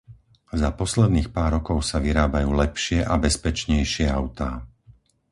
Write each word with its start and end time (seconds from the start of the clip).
Za 0.61 0.69
posledných 0.79 1.29
pár 1.35 1.49
rokov 1.61 1.77
sa 1.89 1.97
vyrábajú 2.05 2.49
lepšie 2.63 2.99
a 3.11 3.21
bezpečnejšie 3.25 4.05
autá. 4.19 4.49